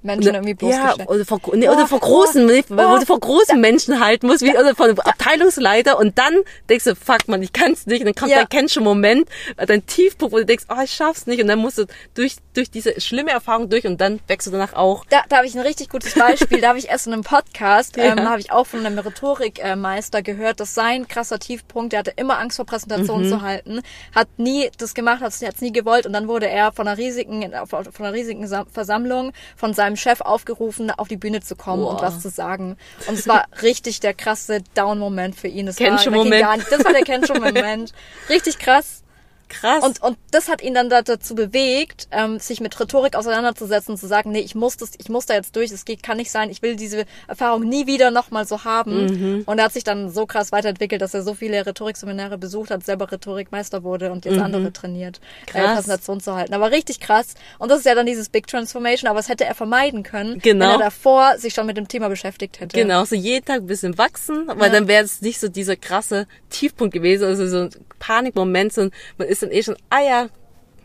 Menschen 0.03 0.35
irgendwie 0.35 0.51
ja, 0.51 0.57
bloßgestellt. 0.95 1.09
oder 1.09 1.25
vor, 1.25 1.41
nee, 1.55 1.69
Oh, 1.69 1.73
oder 1.73 1.87
vor 1.87 1.99
oh, 2.03 2.07
großen, 2.07 2.49
wo 2.49 2.83
oh, 2.83 2.99
du 2.99 3.07
vor 3.07 3.21
großen 3.21 3.61
Menschen 3.61 4.01
halten 4.01 4.27
musst, 4.27 4.43
wie, 4.43 4.57
oder 4.57 4.75
vor 4.75 4.89
Abteilungsleiter 4.89 5.99
und 5.99 6.19
dann 6.19 6.35
denkst 6.69 6.85
du, 6.85 6.95
fuck 6.97 7.27
man, 7.29 7.43
ich 7.43 7.53
kann's 7.53 7.87
nicht 7.87 8.01
und 8.01 8.07
dann 8.07 8.15
kommt 8.15 8.31
Ja. 8.31 8.39
dein 8.39 8.49
Kensche 8.49 8.81
Moment, 8.81 9.29
dein 9.57 9.85
Tiefpunkt, 9.87 10.33
wo 10.33 10.39
du 10.39 10.47
denkst, 10.47 10.65
oh, 10.69 10.81
ich 10.83 10.93
schaff's 10.93 11.27
nicht 11.27 11.41
und 11.43 11.49
dann 11.49 11.59
musst 11.59 11.79
du 11.79 11.87
durch, 12.15 12.37
durch 12.55 12.71
diese 12.71 13.01
schlimme 13.01 13.31
Erfahrung 13.31 13.69
durch 13.69 13.87
und 13.87 14.01
dann 14.01 14.21
wächst 14.29 14.47
du 14.47 14.51
danach 14.51 14.73
auch. 14.75 15.05
Da, 15.11 15.23
da 15.29 15.39
habe 15.39 15.47
ich 15.47 15.55
ein 15.55 15.61
richtig 15.63 15.89
gutes 15.89 16.15
Beispiel. 16.15 16.61
da 16.61 16.69
habe 16.69 16.79
ich 16.79 16.89
erst 16.89 17.07
in 17.07 17.13
einem 17.13 17.23
Podcast, 17.25 17.97
Ja. 17.97 18.05
ähm, 18.17 18.29
habe 18.29 18.41
ich 18.41 18.53
auch 18.53 18.67
von 18.67 18.85
einem 18.87 18.99
Rhetorikmeister 18.99 20.23
gehört, 20.23 20.61
dass 20.61 20.75
sein 20.75 21.09
krasser 21.09 21.39
Tiefpunkt, 21.39 21.93
der 21.93 22.01
hatte 22.01 22.13
immer 22.17 22.39
Angst 22.39 22.57
vor 22.57 22.67
Präsentationen 22.67 23.27
Mhm. 23.27 23.31
zu 23.31 23.43
halten, 23.43 23.81
hat 24.15 24.29
nie 24.37 24.71
das 24.79 24.95
gemacht, 24.95 25.21
hat 25.21 25.33
es 25.33 25.61
nie 25.61 25.73
gewollt 25.73 26.07
und 26.07 26.13
dann 26.13 26.29
wurde 26.29 26.49
er 26.49 26.73
von 26.73 26.87
einer 26.87 26.99
riesigen, 26.99 27.53
von 27.67 27.85
einer 27.99 28.13
riesigen 28.13 28.47
Sam- 28.47 28.67
Versammlung 28.71 29.33
von 29.57 29.75
seinem 29.75 29.88
Chef 29.97 30.21
aufgerufen, 30.21 30.91
auf 30.91 31.09
die 31.09 31.17
Bühne 31.17 31.41
zu 31.41 31.57
kommen 31.57 31.85
und 31.85 31.97
Boah. 31.97 32.03
was 32.03 32.21
zu 32.21 32.29
sagen. 32.31 32.77
Und 33.07 33.19
es 33.19 33.27
war 33.29 33.47
richtig 33.63 34.01
der 34.01 34.15
krasse 34.15 34.63
Down-Moment 34.75 35.35
für 35.37 35.49
ihn. 35.49 35.67
Das 35.67 35.79
war, 35.81 35.87
Kensho 35.89 36.11
Moment. 36.11 36.43
gar 36.43 36.57
nicht- 36.57 36.71
Das 36.71 36.85
war 36.85 36.93
der 36.93 37.03
Kensho-Moment. 37.03 37.93
richtig 38.29 38.59
krass. 38.59 39.03
Krass. 39.49 39.85
Und, 39.85 40.03
und 40.03 40.19
das 40.31 40.49
hat 40.49 40.63
ihn 40.63 40.75
dann 40.75 40.91
da- 40.91 41.03
dazu 41.03 41.35
bewegt, 41.35 42.09
ähm, 42.11 42.39
sich 42.39 42.61
mit 42.61 42.79
Rhetorik 42.79 43.17
auseinanderzusetzen 43.17 43.93
und 43.93 43.99
zu 43.99 44.07
sagen, 44.07 44.31
nee, 44.31 44.41
ich 44.41 44.55
muss 44.55 44.77
das, 44.77 44.91
ich 44.99 45.09
muss 45.09 45.27
da 45.27 45.35
jetzt 45.35 45.57
durch, 45.57 45.71
es 45.71 45.85
geht, 45.85 46.03
kann 46.03 46.17
nicht 46.19 46.31
sein, 46.31 46.51
ich 46.51 46.63
will 46.63 46.77
diese 46.77 47.05
Erfahrung 47.27 47.63
nie 47.69 47.87
wieder 47.87 48.11
nochmal 48.11 48.47
so 48.47 48.65
haben. 48.65 49.07
Mhm. 49.39 49.43
Und 49.47 49.59
er 49.59 49.65
hat 49.67 49.73
sich 49.73 49.85
dann 49.85 50.11
so 50.11 50.27
krass 50.27 50.53
weiterentwickelt, 50.53 51.01
dass 51.01 51.15
er 51.15 51.23
so 51.23 51.35
viele 51.35 51.65
Rhetorikseminare 51.65 52.37
besucht 52.39 52.71
hat, 52.71 52.85
selber 52.85 53.11
Rhetorikmeister 53.11 53.83
wurde 53.83 54.13
und 54.13 54.25
jetzt 54.25 54.39
andere 54.39 54.73
trainiert, 54.73 55.17
äh, 55.19 55.21
Mhm. 55.21 55.47
Krass. 55.47 55.75
Präsentation 55.77 56.21
zu 56.21 56.35
halten. 56.35 56.55
Aber 56.55 56.71
richtig 56.71 57.01
krass. 57.01 57.35
Und 57.59 57.71
das 57.71 57.79
ist 57.81 57.87
ja 57.87 57.95
dann 57.95 58.07
dieses 58.07 58.29
Big 58.29 58.47
Transformation, 58.47 59.09
aber 59.09 59.19
das 59.19 59.29
hätte 59.29 59.45
er 59.45 59.55
vermeiden 59.55 60.03
können, 60.03 60.39
Genau. 60.41 60.67
wenn 60.67 60.73
er 60.73 60.79
davor 60.79 61.39
sich 61.39 61.55
schon 61.55 61.67
mit 61.67 61.77
dem 61.77 61.89
Thema 61.89 62.09
beschäftigt 62.09 62.61
hätte. 62.61 62.77
Genau, 62.79 63.05
so 63.05 63.15
jeden 63.15 63.45
Tag 63.47 63.57
ein 63.63 63.67
bisschen 63.67 63.97
wachsen, 63.99 64.47
weil 64.47 64.69
Ja. 64.69 64.75
dann 64.75 64.89
wäre 64.89 65.05
es 65.05 65.21
nicht 65.23 65.41
so 65.41 65.49
dieser 65.49 65.77
krasse 65.77 66.27
Tiefpunkt 66.51 66.93
gewesen, 66.93 67.25
also 67.25 67.47
so 67.47 67.57
ein 67.63 67.71
Panikmoment, 67.99 68.73
so 68.73 68.83
ein, 68.83 68.91
man 69.17 69.29
ist 69.29 69.38
dann 69.43 69.51
eh 69.51 69.63
schon, 69.63 69.77
ah 69.91 70.01
ja, 70.01 70.27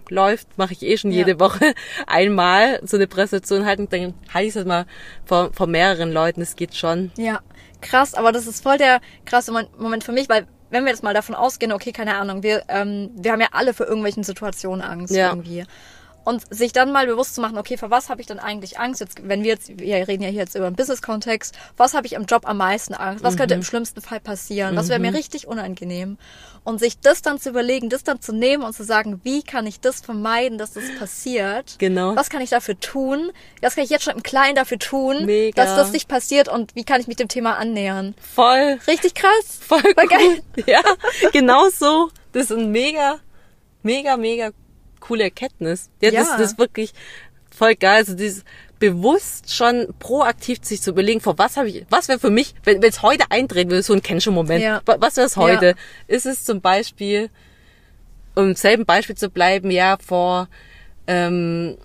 läuft, 0.10 0.58
mache 0.58 0.74
ich 0.74 0.84
eh 0.84 0.98
schon 0.98 1.12
Ja. 1.12 1.20
jede 1.20 1.40
Woche 1.40 1.74
einmal 2.08 2.80
so 2.84 2.98
eine 2.98 3.08
Präsentation 3.08 3.66
halten, 3.66 3.88
dann 3.90 4.14
halte 4.34 4.48
ich 4.48 4.56
es 4.56 4.66
mal 4.66 4.86
vor, 5.26 5.52
vor 5.54 5.68
mehreren 5.68 6.12
Leuten, 6.12 6.42
das 6.42 6.56
geht 6.56 6.76
schon. 6.76 7.12
Ja, 7.18 7.40
krass, 7.82 8.14
aber 8.14 8.32
das 8.32 8.48
ist 8.48 8.62
voll 8.64 8.78
der 8.78 9.00
krasse 9.26 9.52
Mo- 9.52 9.68
Moment 9.78 10.04
für 10.04 10.12
mich, 10.12 10.30
weil 10.30 10.48
wenn 10.70 10.84
wir 10.86 10.92
jetzt 10.92 11.04
mal 11.04 11.14
davon 11.14 11.36
ausgehen, 11.36 11.72
okay, 11.72 11.92
keine 11.92 12.16
Ahnung, 12.16 12.42
wir, 12.44 12.64
ähm, 12.68 13.12
wir 13.16 13.32
haben 13.32 13.42
ja 13.42 13.50
alle 13.52 13.74
für 13.74 13.84
irgendwelchen 13.84 14.24
Situationen 14.24 14.82
Angst 14.82 15.16
Ja. 15.16 15.30
irgendwie. 15.30 15.66
Und 16.26 16.44
sich 16.54 16.72
dann 16.72 16.92
mal 16.92 17.06
bewusst 17.06 17.36
zu 17.36 17.42
machen, 17.42 17.58
okay, 17.58 17.78
vor 17.78 17.90
was 17.90 18.10
habe 18.10 18.22
ich 18.22 18.28
denn 18.28 18.40
eigentlich 18.40 18.80
Angst? 18.80 19.02
Jetzt, 19.02 19.28
wenn 19.28 19.44
wir 19.44 19.52
jetzt, 19.52 19.78
wir 19.78 20.08
reden 20.08 20.24
ja 20.24 20.30
hier 20.30 20.42
jetzt 20.42 20.56
über 20.56 20.68
einen 20.68 20.76
Business-Kontext, 20.76 21.56
was 21.78 21.94
habe 21.94 22.08
ich 22.08 22.14
im 22.14 22.26
Job 22.26 22.48
am 22.48 22.58
meisten 22.58 22.94
Angst? 22.94 23.24
Was 23.24 23.38
könnte 23.38 23.56
im 23.56 23.64
schlimmsten 23.64 24.02
Fall 24.02 24.20
passieren? 24.20 24.76
Was 24.76 24.90
wäre 24.90 25.00
mir 25.00 25.14
richtig 25.14 25.48
unangenehm? 25.48 26.18
Und 26.64 26.80
sich 26.80 27.00
das 27.00 27.22
dann 27.22 27.40
zu 27.40 27.50
überlegen, 27.50 27.90
das 27.90 28.04
dann 28.04 28.22
zu 28.22 28.34
nehmen 28.34 28.64
und 28.64 28.74
zu 28.74 28.86
sagen, 28.86 29.20
wie 29.24 29.44
kann 29.44 29.68
ich 29.68 29.82
das 29.82 30.00
vermeiden, 30.00 30.58
dass 30.58 30.74
das 30.74 30.84
passiert? 30.98 31.76
Genau. 31.78 32.16
Was 32.16 32.30
kann 32.30 32.42
ich 32.42 32.52
dafür 32.52 32.80
tun? 32.80 33.32
Was 33.62 33.76
kann 33.76 33.84
ich 33.84 33.90
jetzt 33.90 34.06
schon 34.06 34.16
im 34.16 34.24
Kleinen 34.24 34.56
dafür 34.56 34.80
tun, 34.80 35.26
Mega. 35.26 35.62
dass 35.62 35.76
das 35.76 35.92
nicht 35.92 36.08
passiert 36.08 36.48
und 36.48 36.74
wie 36.76 36.86
kann 36.86 37.02
ich 37.02 37.08
mich 37.08 37.18
dem 37.18 37.28
Thema 37.28 37.58
annähern? 37.58 38.16
Voll. 38.34 38.80
Richtig 38.88 39.14
krass. 39.14 39.60
Voll 39.60 39.82
Voll 39.82 39.94
gut. 39.96 40.10
geil. 40.10 40.44
Ja, 40.66 40.82
genau 41.34 41.68
so. 41.70 42.10
Das 42.32 42.44
ist 42.44 42.52
ein 42.52 42.72
mega, 42.72 43.20
mega, 43.82 44.16
mega 44.16 44.52
coole 45.04 45.24
Erkenntnis. 45.26 45.90
Ja, 46.02 46.12
Das, 46.12 46.30
Ja. 46.30 46.38
das 46.38 46.52
ist 46.54 46.58
wirklich 46.58 46.94
voll 47.56 47.76
geil. 47.76 47.98
Also 47.98 48.16
dieses 48.16 48.44
bewusst 48.80 49.54
schon 49.54 49.94
proaktiv 50.00 50.60
sich 50.64 50.82
zu 50.82 50.90
überlegen, 50.92 51.22
vor 51.22 51.38
was 51.38 51.56
habe 51.56 51.70
ich, 51.70 51.86
was 51.90 52.08
wäre 52.10 52.20
für 52.20 52.30
mich, 52.32 52.54
wenn 52.64 52.82
es 52.84 53.02
heute 53.02 53.26
eintreten 53.32 53.70
würde, 53.72 53.84
so 53.84 53.94
ein 53.94 54.02
Kenshin-Moment, 54.02 54.62
Ja. 54.64 54.82
wa- 54.86 54.98
was 55.00 55.16
wäre 55.18 55.28
es 55.28 55.38
heute? 55.38 55.68
Ja. 55.68 55.74
Ist 56.08 56.26
es 56.26 56.44
zum 56.44 56.60
Beispiel, 56.62 57.30
um 58.36 58.50
im 58.50 58.56
selben 58.56 58.86
Beispiel 58.86 59.16
zu 59.16 59.30
bleiben, 59.30 59.72
ja, 59.72 59.98
vor, 60.06 60.48
ähm, 61.08 61.78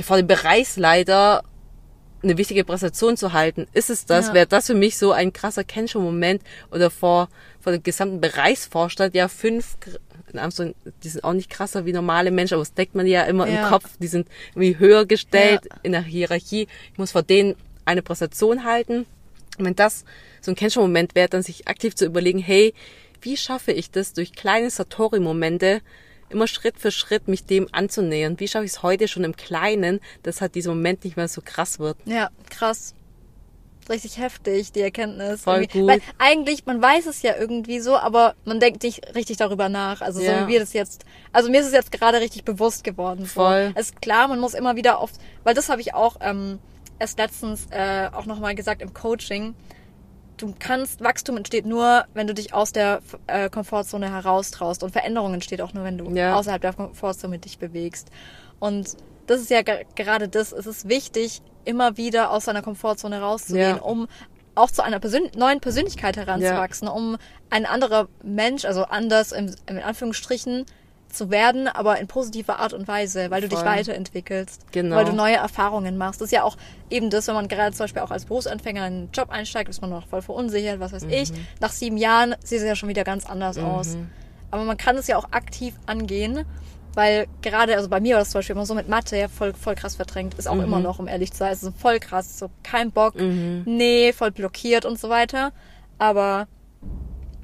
vor 0.00 0.16
dem 0.16 0.26
Bereichsleiter 0.26 1.42
eine 2.22 2.36
wichtige 2.38 2.64
Präsentation 2.64 3.16
zu 3.16 3.32
halten. 3.32 3.66
Ist 3.72 3.90
es 3.90 4.04
das? 4.06 4.28
Ja. 4.28 4.34
Wäre 4.34 4.46
das 4.46 4.66
für 4.66 4.74
mich 4.74 4.98
so 4.98 5.12
ein 5.12 5.32
krasser 5.32 5.64
Kensho-Moment 5.64 6.42
oder 6.70 6.90
vor, 6.90 7.28
vor 7.60 7.72
dem 7.72 7.82
gesamten 7.82 8.20
Bereichsvorstand, 8.20 9.14
ja, 9.14 9.28
fünf, 9.28 9.76
in 10.32 10.38
Anführungszeichen, 10.38 10.94
die 11.02 11.08
sind 11.08 11.24
auch 11.24 11.32
nicht 11.32 11.50
krasser 11.50 11.86
wie 11.86 11.92
normale 11.92 12.30
Menschen, 12.30 12.54
aber 12.54 12.62
das 12.62 12.74
deckt 12.74 12.94
man 12.94 13.06
ja 13.06 13.22
immer 13.24 13.48
Ja. 13.48 13.64
im 13.64 13.68
Kopf, 13.70 13.88
die 13.98 14.06
sind 14.06 14.28
irgendwie 14.54 14.78
höher 14.78 15.06
gestellt 15.06 15.62
Ja. 15.68 15.76
in 15.82 15.92
der 15.92 16.02
Hierarchie. 16.02 16.68
Ich 16.92 16.98
muss 16.98 17.12
vor 17.12 17.22
denen 17.22 17.56
eine 17.84 18.02
Präsentation 18.02 18.64
halten. 18.64 19.06
Und 19.58 19.64
wenn 19.64 19.74
das 19.76 20.04
so 20.40 20.52
ein 20.52 20.54
Kensho-Moment 20.56 21.14
wäre, 21.14 21.28
dann 21.28 21.42
sich 21.42 21.68
aktiv 21.68 21.94
zu 21.94 22.04
überlegen, 22.06 22.38
hey, 22.38 22.74
wie 23.22 23.36
schaffe 23.36 23.72
ich 23.72 23.90
das 23.90 24.12
durch 24.12 24.32
kleine 24.32 24.70
Satori-Momente, 24.70 25.80
immer 26.30 26.46
Schritt 26.46 26.78
für 26.78 26.90
Schritt 26.90 27.28
mich 27.28 27.44
dem 27.44 27.68
anzunähern? 27.72 28.38
Wie 28.40 28.48
schaffe 28.48 28.64
ich 28.64 28.72
es 28.72 28.82
heute 28.82 29.08
schon 29.08 29.24
im 29.24 29.36
Kleinen, 29.36 30.00
dass 30.22 30.40
halt 30.40 30.54
dieser 30.54 30.70
Moment 30.70 31.04
nicht 31.04 31.16
mehr 31.16 31.28
so 31.28 31.40
krass 31.44 31.78
wird? 31.78 31.96
Ja, 32.06 32.30
krass. 32.48 32.94
Richtig 33.88 34.18
heftig, 34.18 34.70
die 34.72 34.82
Erkenntnis. 34.82 35.42
Voll 35.42 35.62
Irgendwie. 35.62 35.80
gut. 35.80 35.88
Weil 35.88 36.00
eigentlich, 36.18 36.64
man 36.64 36.80
weiß 36.80 37.06
es 37.06 37.22
ja 37.22 37.34
irgendwie 37.36 37.80
so, 37.80 37.96
aber 37.96 38.36
man 38.44 38.60
denkt 38.60 38.84
nicht 38.84 39.14
richtig 39.16 39.36
darüber 39.38 39.68
nach. 39.68 40.00
Also 40.00 40.20
so 40.20 40.26
Ja. 40.26 40.46
wie 40.46 40.52
wir 40.52 40.60
das 40.60 40.72
jetzt, 40.74 41.04
also 41.32 41.50
mir 41.50 41.60
ist 41.60 41.66
es 41.66 41.72
jetzt 41.72 41.90
gerade 41.90 42.20
richtig 42.20 42.44
bewusst 42.44 42.84
geworden. 42.84 43.24
So. 43.24 43.40
Voll. 43.42 43.72
Es 43.74 43.86
ist 43.86 44.00
klar, 44.02 44.28
man 44.28 44.38
muss 44.38 44.54
immer 44.54 44.76
wieder 44.76 45.00
oft, 45.00 45.16
weil 45.42 45.54
das 45.54 45.68
habe 45.68 45.80
ich 45.80 45.92
auch 45.94 46.16
ähm, 46.20 46.60
erst 47.00 47.18
letztens 47.18 47.66
äh, 47.70 48.08
auch 48.12 48.26
nochmal 48.26 48.54
gesagt 48.54 48.80
im 48.80 48.94
Coaching. 48.94 49.54
Du 50.40 50.54
kannst, 50.58 51.02
Wachstum 51.04 51.36
entsteht 51.36 51.66
nur, 51.66 52.04
wenn 52.14 52.26
du 52.26 52.32
dich 52.32 52.54
aus 52.54 52.72
der 52.72 53.02
äh, 53.26 53.50
Komfortzone 53.50 54.10
heraustraust. 54.10 54.82
Und 54.82 54.90
Veränderung 54.90 55.34
entsteht 55.34 55.60
auch 55.60 55.74
nur, 55.74 55.84
wenn 55.84 55.98
du 55.98 56.10
Ja. 56.12 56.34
außerhalb 56.36 56.62
der 56.62 56.72
Komfortzone 56.72 57.38
dich 57.38 57.58
bewegst. 57.58 58.08
Und 58.58 58.96
das 59.26 59.40
ist 59.42 59.50
ja 59.50 59.60
ge- 59.62 59.84
gerade 59.94 60.28
das. 60.28 60.52
Es 60.52 60.66
ist 60.66 60.88
wichtig, 60.88 61.42
immer 61.66 61.98
wieder 61.98 62.30
aus 62.30 62.46
seiner 62.46 62.62
Komfortzone 62.62 63.20
rauszugehen, 63.20 63.76
Ja. 63.76 63.82
um 63.82 64.08
auch 64.54 64.70
zu 64.70 64.82
einer 64.82 64.98
Persön 64.98 65.30
neuen 65.36 65.60
Persönlichkeit 65.60 66.16
heranzuwachsen, 66.16 66.88
um 66.88 67.16
ein 67.50 67.66
anderer 67.66 68.08
Mensch, 68.22 68.64
also 68.64 68.84
anders 68.84 69.32
im, 69.32 69.54
in 69.66 69.78
Anführungsstrichen, 69.78 70.64
zu 71.10 71.30
werden, 71.30 71.68
aber 71.68 71.98
in 71.98 72.06
positiver 72.06 72.58
Art 72.58 72.72
und 72.72 72.88
Weise, 72.88 73.30
weil 73.30 73.40
du 73.42 73.48
dich 73.48 73.58
Voll. 73.58 73.68
weiterentwickelst, 73.68 74.72
Genau. 74.72 74.96
weil 74.96 75.04
du 75.04 75.12
neue 75.12 75.36
Erfahrungen 75.36 75.96
machst. 75.98 76.20
Das 76.20 76.26
ist 76.26 76.32
ja 76.32 76.42
auch 76.44 76.56
eben 76.90 77.10
das, 77.10 77.26
wenn 77.28 77.34
man 77.34 77.48
gerade 77.48 77.74
zum 77.74 77.84
Beispiel 77.84 78.02
auch 78.02 78.10
als 78.10 78.24
Berufsanfänger 78.24 78.86
in 78.86 78.92
einen 78.92 79.10
Job 79.12 79.30
einsteigt, 79.30 79.68
ist 79.68 79.80
man 79.80 79.90
noch 79.90 80.06
voll 80.06 80.22
verunsichert, 80.22 80.80
was 80.80 80.92
weiß 80.92 81.04
ich. 81.10 81.30
Nach 81.60 81.70
sieben 81.70 81.96
Jahren 81.96 82.34
sieht 82.42 82.58
es 82.58 82.64
ja 82.64 82.74
schon 82.76 82.88
wieder 82.88 83.04
ganz 83.04 83.26
anders 83.26 83.58
aus. 83.58 83.96
Aber 84.50 84.64
man 84.64 84.76
kann 84.76 84.96
es 84.96 85.06
ja 85.06 85.16
auch 85.16 85.30
aktiv 85.32 85.74
angehen, 85.86 86.44
weil 86.94 87.26
gerade, 87.40 87.76
also 87.76 87.88
bei 87.88 88.00
mir 88.00 88.14
war 88.16 88.20
das 88.22 88.30
zum 88.30 88.38
Beispiel 88.40 88.56
immer 88.56 88.66
so 88.66 88.74
mit 88.74 88.88
Mathe 88.88 89.16
ja 89.16 89.28
voll, 89.28 89.54
voll 89.54 89.76
krass 89.76 89.94
verdrängt, 89.94 90.34
ist 90.34 90.48
auch 90.48 90.58
immer 90.60 90.80
noch, 90.80 90.98
um 90.98 91.06
ehrlich 91.06 91.30
zu 91.32 91.38
sein. 91.38 91.50
Also 91.50 91.70
voll 91.70 92.00
krass, 92.00 92.38
so 92.38 92.50
kein 92.64 92.90
Bock, 92.90 93.14
nee, 93.16 94.12
voll 94.12 94.32
blockiert 94.32 94.84
und 94.84 94.98
so 94.98 95.08
weiter. 95.08 95.52
Aber 95.98 96.48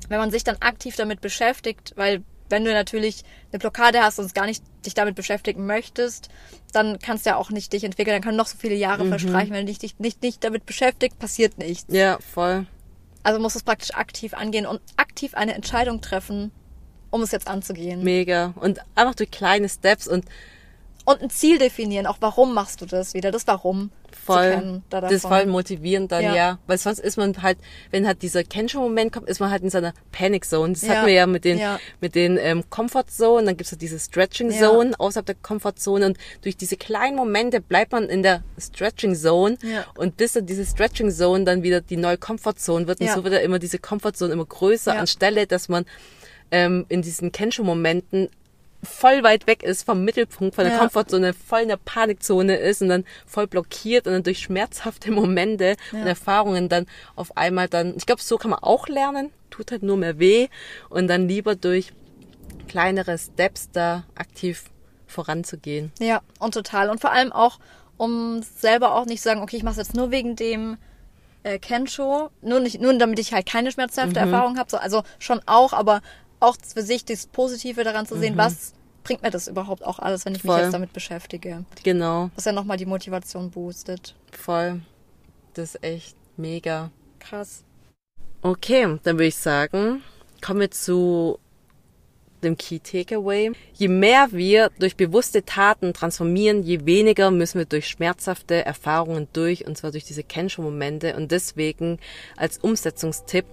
wenn 0.09 0.19
man 0.19 0.31
sich 0.31 0.45
dann 0.45 0.57
aktiv 0.61 0.97
damit 0.97 1.21
beschäftigt, 1.21 1.93
weil 1.97 2.23
wenn 2.49 2.65
du 2.65 2.73
natürlich 2.73 3.23
eine 3.53 3.59
Blockade 3.59 4.03
hast 4.03 4.19
und 4.19 4.35
gar 4.35 4.47
nicht 4.47 4.63
dich 4.85 4.95
damit 4.95 5.15
beschäftigen 5.15 5.67
möchtest, 5.67 6.29
dann 6.73 6.99
kannst 6.99 7.27
du 7.27 7.31
ja 7.31 7.37
auch 7.37 7.51
nicht 7.51 7.73
dich 7.73 7.85
entwickeln, 7.85 8.15
dann 8.15 8.23
können 8.23 8.37
noch 8.37 8.47
so 8.47 8.57
viele 8.59 8.75
Jahre 8.75 9.07
verstreichen, 9.07 9.53
wenn 9.53 9.67
du 9.67 9.73
dich 9.73 9.83
nicht, 9.83 10.01
nicht, 10.01 10.23
nicht 10.23 10.45
damit 10.45 10.67
beschäftigt, 10.67 11.19
passiert 11.19 11.59
nichts. 11.59 11.93
Ja, 11.93 12.19
voll. 12.21 12.67
Also 13.23 13.41
musst 13.41 13.57
du 13.57 13.59
es 13.59 13.65
praktisch 13.65 13.95
aktiv 13.95 14.35
angehen 14.35 14.67
und 14.67 14.81
aktiv 14.97 15.35
eine 15.35 15.55
Entscheidung 15.55 16.01
treffen, 16.01 16.53
um 17.11 17.23
es 17.23 17.33
jetzt 17.33 17.49
anzugehen. 17.49 18.05
Mega. 18.05 18.55
Und 18.57 18.81
einfach 18.95 19.15
durch 19.15 19.31
kleine 19.31 19.69
Steps 19.69 20.07
und 20.07 20.25
Und 21.07 21.23
ein 21.23 21.31
Ziel 21.31 21.59
definieren, 21.59 22.05
auch 22.07 22.17
warum 22.21 22.53
machst 22.53 22.81
du 22.81 22.85
das 22.87 23.15
wieder, 23.15 23.31
das 23.31 23.47
Warum 23.47 23.91
voll, 24.25 24.51
kennen. 24.51 24.83
Da 24.91 25.01
das 25.01 25.13
ist 25.13 25.23
voll 25.23 25.47
motivierend 25.47 26.11
dann, 26.11 26.25
ja. 26.25 26.35
Ja. 26.35 26.59
Weil 26.67 26.79
sonst 26.79 26.99
ist 26.99 27.17
man 27.17 27.41
halt, 27.43 27.59
wenn 27.93 28.09
halt 28.09 28.23
dieser 28.23 28.43
Kensho-Moment 28.43 29.13
kommt, 29.13 29.29
ist 29.29 29.39
man 29.39 29.53
halt 29.53 29.63
in 29.63 29.71
seiner 29.71 29.95
Panic 30.11 30.45
Zone. 30.45 30.73
Das 30.73 30.83
Ja. 30.83 30.95
hatten 30.97 31.07
wir 31.07 31.15
ja 31.15 31.27
mit 31.29 31.45
den, 31.45 31.59
Ja. 31.59 31.79
mit 32.01 32.17
den 32.17 32.37
ähm, 32.39 32.65
Comfort 32.71 33.05
Zone, 33.09 33.47
dann 33.47 33.57
gibt's 33.57 33.71
ja 33.71 33.79
diese 33.79 34.01
Stretching 34.01 34.51
Ja. 34.51 34.59
Zone 34.69 34.99
außerhalb 34.99 35.27
der 35.27 35.37
Comfort 35.37 35.75
Zone 35.77 36.07
und 36.07 36.19
durch 36.43 36.57
diese 36.57 36.77
kleinen 36.77 37.15
Momente 37.17 37.61
bleibt 37.61 37.93
man 37.93 38.09
in 38.09 38.25
der 38.25 38.43
Stretching 38.59 39.15
Zone 39.15 39.59
Ja. 39.63 39.85
und 39.97 40.17
bis 40.17 40.33
dann 40.33 40.45
diese 40.47 40.67
Stretching 40.67 41.13
Zone 41.13 41.45
dann 41.45 41.63
wieder 41.63 41.81
die 41.83 41.97
neue 41.99 42.19
Comfort 42.19 42.55
Zone 42.59 42.89
wird 42.89 42.99
und 43.01 43.07
Ja. 43.07 43.15
so 43.15 43.23
wird 43.23 43.33
ja 43.35 43.41
immer 43.41 43.61
diese 43.61 43.79
Comfort 43.79 44.15
Zone 44.15 44.33
immer 44.33 44.45
größer, 44.47 44.95
Ja. 44.95 45.01
anstelle, 45.01 45.47
dass 45.47 45.69
man 45.69 45.85
ähm, 46.51 46.85
in 46.89 47.03
diesen 47.03 47.31
Kensho-Momenten 47.33 48.29
voll 48.87 49.23
weit 49.23 49.47
weg 49.47 49.63
ist 49.63 49.85
vom 49.85 50.05
Mittelpunkt, 50.05 50.55
von 50.55 50.65
der 50.65 50.75
Ja. 50.75 50.79
Komfortzone, 50.81 51.35
voll 51.35 51.61
in 51.61 51.69
der 51.69 51.77
Panikzone 51.77 52.57
ist 52.57 52.81
und 52.83 52.89
dann 52.89 53.05
voll 53.27 53.47
blockiert 53.47 54.07
und 54.07 54.13
dann 54.15 54.23
durch 54.23 54.39
schmerzhafte 54.39 55.11
Momente 55.13 55.77
und 55.93 56.07
Erfahrungen 56.07 56.69
dann 56.69 56.87
auf 57.15 57.37
einmal 57.37 57.69
dann, 57.69 57.95
ich 57.97 58.07
glaube, 58.07 58.23
so 58.23 58.37
kann 58.39 58.51
man 58.51 58.61
auch 58.61 58.89
lernen, 58.89 59.31
tut 59.51 59.71
halt 59.73 59.83
nur 59.83 59.97
mehr 59.97 60.19
weh 60.19 60.49
und 60.89 61.09
dann 61.09 61.29
lieber 61.29 61.55
durch 61.55 61.93
kleinere 62.69 63.19
Steps 63.19 63.71
da 63.71 64.05
aktiv 64.15 64.65
voranzugehen. 65.07 65.93
Ja, 65.99 66.21
und 66.39 66.55
total. 66.55 66.91
Und 66.91 67.01
vor 67.01 67.13
allem 67.13 67.33
auch, 67.33 67.59
um 67.97 68.43
selber 68.43 68.95
auch 68.95 69.07
nicht 69.07 69.23
zu 69.23 69.29
sagen, 69.29 69.41
okay, 69.43 69.57
ich 69.57 69.63
mache 69.63 69.77
jetzt 69.77 69.95
nur 69.95 70.11
wegen 70.11 70.37
dem 70.37 70.77
äh, 71.43 71.59
Kensho, 71.59 72.31
nur 72.43 72.61
nicht, 72.61 72.81
nur 72.81 72.93
damit 72.99 73.19
ich 73.19 73.33
halt 73.33 73.47
keine 73.47 73.71
schmerzhafte 73.71 74.19
Erfahrung 74.19 74.59
habe. 74.59 74.71
So, 74.71 74.77
also 74.79 75.05
schon 75.19 75.41
auch, 75.47 75.73
aber 75.73 76.03
auch 76.41 76.57
für 76.75 76.83
sich 76.83 77.05
das 77.05 77.27
Positive 77.27 77.85
daran 77.85 78.07
zu 78.07 78.19
sehen, 78.19 78.37
was 78.37 78.75
bringt 79.05 79.23
mir 79.23 79.31
das 79.31 79.47
überhaupt 79.49 79.85
auch 79.85 79.99
alles, 79.99 80.25
wenn 80.25 80.35
ich 80.35 80.43
mich 80.43 80.51
Voll. 80.53 80.63
jetzt 80.63 80.75
damit 80.75 80.93
beschäftige. 80.93 81.65
Genau, 81.85 82.31
Was 82.35 82.45
ja 82.45 82.53
nochmal 82.53 82.77
die 82.77 82.87
Motivation 82.87 83.51
boostet. 83.51 84.15
voll. 84.33 84.81
Das 85.55 85.75
ist 85.75 85.83
echt 85.85 86.17
mega. 86.37 86.91
Krass. 87.19 87.63
Okay, 88.43 88.99
dann 89.05 89.17
würde 89.17 89.27
ich 89.27 89.37
sagen, 89.37 90.03
kommen 90.43 90.61
wir 90.61 90.71
zu 90.71 91.39
dem 92.43 92.59
Key 92.59 92.79
Takeaway. 92.79 93.53
Je 93.73 93.89
mehr 93.89 94.29
wir 94.33 94.71
durch 94.79 94.97
bewusste 94.97 95.45
Taten 95.45 95.95
transformieren, 95.95 96.63
je 96.63 96.85
weniger 96.85 97.31
müssen 97.31 97.59
wir 97.59 97.65
durch 97.65 97.89
schmerzhafte 97.89 98.65
Erfahrungen 98.67 99.29
durch, 99.33 99.67
und 99.67 99.79
zwar 99.79 99.91
durch 99.93 100.05
diese 100.05 100.23
Kensho-Momente. 100.23 101.17
Und 101.17 101.33
deswegen 101.33 101.99
als 102.37 102.59
Umsetzungstipp, 102.59 103.47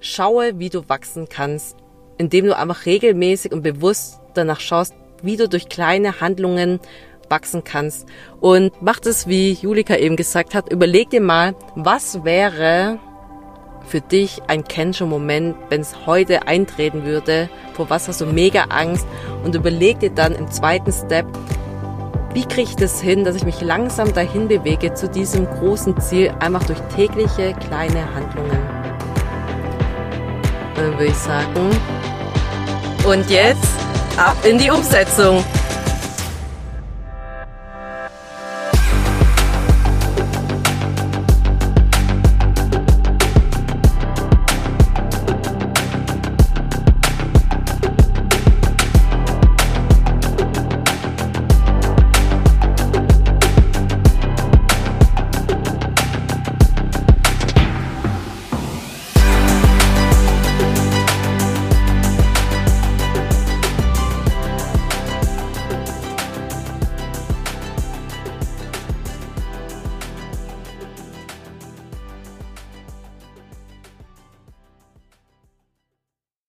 schaue, 0.00 0.58
wie 0.58 0.68
du 0.68 0.88
wachsen 0.88 1.28
kannst, 1.28 1.76
indem 2.18 2.46
du 2.46 2.56
einfach 2.56 2.86
regelmäßig 2.86 3.52
und 3.52 3.62
bewusst 3.62 4.20
danach 4.34 4.60
schaust, 4.60 4.94
wie 5.22 5.36
du 5.36 5.48
durch 5.48 5.68
kleine 5.68 6.20
Handlungen 6.20 6.80
wachsen 7.28 7.64
kannst. 7.64 8.06
Und 8.40 8.72
mach 8.80 9.00
das, 9.00 9.26
wie 9.26 9.52
Julika 9.52 9.96
eben 9.96 10.16
gesagt 10.16 10.54
hat, 10.54 10.70
überleg 10.70 11.10
dir 11.10 11.20
mal, 11.20 11.54
was 11.74 12.24
wäre 12.24 12.98
für 13.86 14.00
dich 14.00 14.42
ein 14.48 14.64
Kensho-Moment, 14.64 15.56
wenn 15.68 15.80
es 15.80 16.06
heute 16.06 16.46
eintreten 16.46 17.04
würde? 17.04 17.48
Vor 17.74 17.90
was 17.90 18.08
hast 18.08 18.20
du 18.20 18.26
mega 18.26 18.64
Angst? 18.64 19.06
Und 19.44 19.54
überleg 19.54 20.00
dir 20.00 20.10
dann 20.10 20.34
im 20.34 20.50
zweiten 20.50 20.92
Step, 20.92 21.26
wie 22.34 22.44
kriege 22.44 22.68
ich 22.68 22.76
das 22.76 23.00
hin, 23.00 23.24
dass 23.24 23.34
ich 23.34 23.44
mich 23.44 23.62
langsam 23.62 24.12
dahin 24.12 24.48
bewege 24.48 24.92
zu 24.92 25.08
diesem 25.08 25.46
großen 25.46 25.98
Ziel, 26.00 26.34
einfach 26.40 26.64
durch 26.64 26.78
tägliche 26.94 27.54
kleine 27.66 28.14
Handlungen. 28.14 28.58
Dann 30.74 30.92
würde 30.92 31.06
ich 31.06 31.14
sagen, 31.14 31.70
und 33.06 33.30
jetzt 33.30 33.68
ab 34.16 34.36
in 34.44 34.58
die 34.58 34.70
Umsetzung. 34.70 35.44